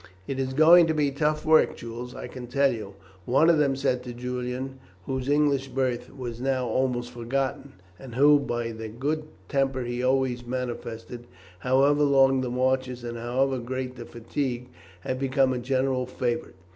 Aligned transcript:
"It 0.25 0.39
is 0.39 0.53
going 0.55 0.87
to 0.87 0.95
be 0.95 1.11
tough 1.11 1.45
work, 1.45 1.77
Jules, 1.77 2.15
I 2.15 2.25
can 2.25 2.47
tell 2.47 2.71
you," 2.73 2.95
one 3.25 3.51
of 3.51 3.59
them 3.59 3.75
said 3.75 4.01
to 4.01 4.13
Julian, 4.15 4.79
whose 5.05 5.29
English 5.29 5.67
birth 5.67 6.09
was 6.17 6.41
now 6.41 6.65
almost 6.67 7.11
forgotten, 7.11 7.73
and 7.99 8.15
who, 8.15 8.39
by 8.39 8.71
the 8.71 8.87
good 8.89 9.25
temper 9.47 9.83
he 9.83 10.01
always 10.01 10.43
manifested, 10.43 11.27
however 11.59 12.01
long 12.01 12.41
the 12.41 12.49
marches 12.49 13.03
and 13.03 13.15
however 13.15 13.59
great 13.59 13.95
the 13.95 14.05
fatigues, 14.07 14.71
had 15.01 15.19
become 15.19 15.53
a 15.53 15.59
general 15.59 16.07
favourite. 16.07 16.55